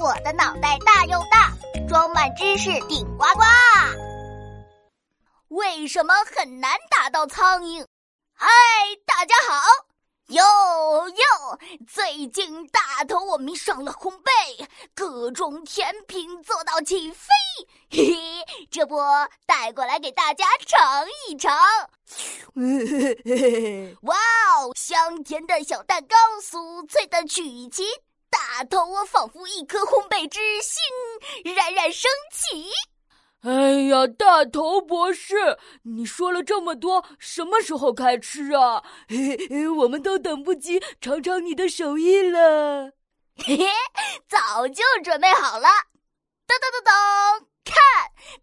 [0.00, 1.52] 我的脑袋大又大，
[1.86, 3.42] 装满知识顶呱呱。
[5.48, 7.84] 为什么很难打到苍蝇？
[8.32, 8.48] 嗨，
[9.04, 9.62] 大家好！
[10.28, 10.42] 哟
[11.10, 17.28] 哟，最近大头我迷上了烘焙，各种甜品做到起飞。
[17.92, 18.96] 嘿嘿，这不
[19.44, 21.54] 带过来给大家尝一尝。
[24.00, 27.84] 哇哦，香甜的小蛋糕，酥脆的曲奇。
[28.30, 32.70] 大头，我仿佛一颗烘焙之星，冉冉升起。
[33.42, 38.82] 哎呀，大头博士，你说了这么多，什么时候开吃啊？
[39.08, 42.92] 嘿嘿，我们都等不及尝尝你的手艺了。
[43.42, 43.66] 嘿嘿，
[44.28, 45.68] 早就准备好了。
[46.46, 47.76] 噔噔噔噔，看，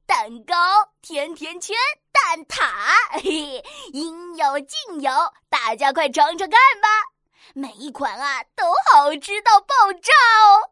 [0.07, 0.55] 蛋糕、
[1.01, 1.75] 甜甜圈、
[2.11, 2.65] 蛋挞，
[3.11, 5.11] 嘿嘿，应有尽有，
[5.47, 7.16] 大家快尝尝看吧。
[7.53, 10.71] 每一款啊都好吃到爆炸哦！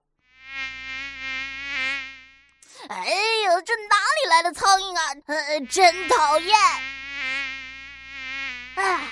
[2.90, 3.06] 哎
[3.46, 5.16] 呦，这哪里来的苍蝇啊？
[5.26, 6.56] 呃，真讨厌！
[8.76, 9.08] 哎，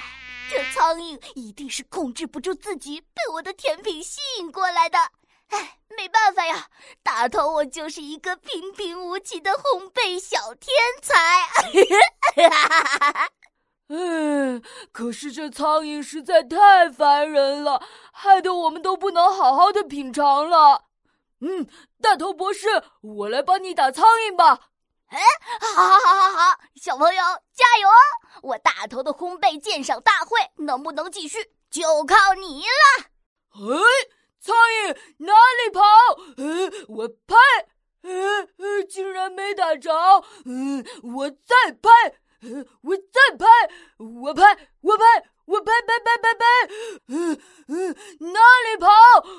[0.52, 5.00] 这苍蝇一定是控制不住自己，被我的甜品吸引过来的。
[5.50, 6.68] 哎，没办法呀，
[7.02, 11.16] 大头我就是一个平平无奇的烘焙小天才。
[12.36, 13.30] 哈哈哈哈
[13.96, 14.60] 嗯，
[14.92, 17.80] 可是这苍蝇实在太烦人了，
[18.12, 20.86] 害得我们都不能好好的品尝了。
[21.42, 21.68] 嗯，
[22.02, 24.70] 大头博士，我来帮你打苍蝇吧。
[25.10, 25.20] 哎，
[25.76, 27.22] 好，好，好，好，好，小朋友
[27.54, 28.02] 加油哦！
[28.42, 33.06] 我大头的烘焙鉴赏大会能不能继续，就靠你了。
[33.54, 33.78] 哎，
[34.42, 35.82] 苍蝇哪里跑？
[36.38, 37.36] 哎，我拍，
[38.02, 38.12] 呃
[38.58, 39.92] 呃，竟然没打着。
[40.46, 42.18] 嗯，我再拍。
[42.82, 43.23] 我再拍，
[43.98, 44.42] 我拍，
[44.82, 45.04] 我拍，
[45.46, 46.46] 我拍拍拍拍拍，
[47.08, 48.90] 嗯嗯，哪里跑？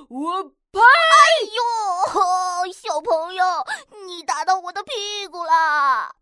[0.09, 0.81] 我拍！
[0.81, 1.47] 哎
[2.67, 3.45] 呦，小朋友，
[4.07, 5.53] 你打到我的屁股了！
[5.53, 6.15] 啊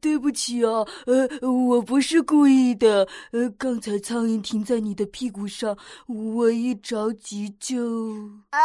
[0.00, 5.76] 对不起啊，呃，我不是故意的，呃，刚才苍蝇停在你的屁股上，
[6.06, 7.78] 我一着急就……
[8.50, 8.58] 啊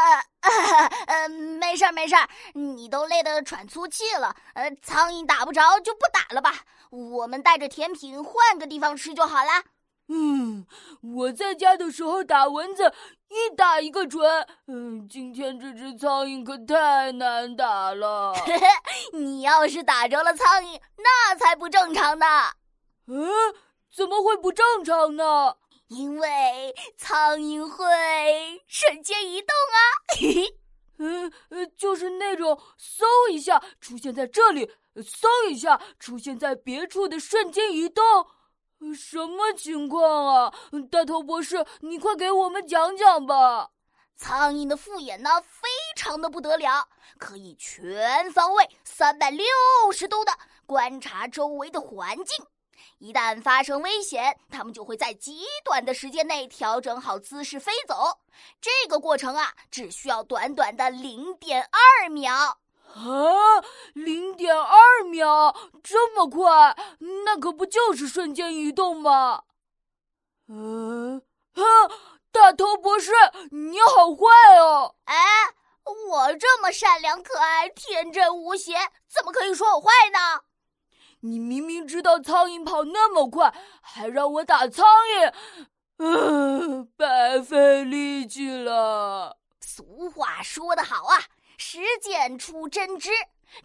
[1.07, 6.53] 呃，没事儿没事儿，你都累得喘粗气了，呃，苍蝇打不着就不打了吧，
[6.91, 9.63] 我们带着甜品换个地方吃就好啦。
[10.07, 10.67] 嗯，
[11.01, 12.93] 我在家的时候打蚊子
[13.29, 14.23] 一打一个准。
[14.67, 18.31] 嗯，今天这只苍蝇可太难打了。
[19.13, 21.24] 你要是打着了苍蝇，那
[21.55, 22.25] 才不正常的。
[23.07, 23.29] 嗯，
[23.95, 25.55] 怎么会不正常呢？
[25.87, 27.85] 因为苍蝇会
[28.67, 29.79] 瞬间移动啊。
[30.99, 38.03] 嗯呃，就是那种嗖一下出现在这里，嗖一下出现在别处的瞬间移动。
[38.93, 40.53] 什么情况啊，
[40.91, 43.69] 大头博士，你快给我们讲讲吧。
[44.17, 45.69] 苍蝇的复眼呢，非
[46.05, 49.43] 常的不得了，可以全方位、三百六
[49.91, 50.31] 十度的
[50.67, 52.45] 观察周围的环境。
[52.99, 58.19] 一旦发生危险，它们就会在极短的时间内调整好姿势飞走。
[58.61, 62.59] 这个过程啊，只需要短短的零点二秒。
[62.93, 66.77] 啊，零点二秒，这么快？
[67.25, 69.41] 那可不就是瞬间移动吗？
[70.49, 71.19] 嗯，
[71.55, 71.61] 啊，
[72.31, 73.11] 大头博士，
[73.49, 74.95] 你好坏哦！
[75.05, 75.15] 哎，
[75.85, 78.73] 我这么善良、可爱、天真无邪，
[79.07, 80.41] 怎么可以说我坏呢？
[81.21, 85.33] 你明明知道苍蝇跑那么快，还让我打苍蝇，
[85.97, 89.37] 嗯，白费力气了。
[89.61, 91.19] 俗话说得好啊。
[91.57, 93.09] 实践出真知，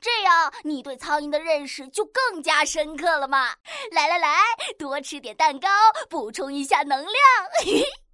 [0.00, 3.48] 这样你对苍蝇的认识就更加深刻了嘛！
[3.90, 4.38] 来来来，
[4.78, 5.68] 多吃点蛋糕，
[6.08, 7.14] 补充一下能量。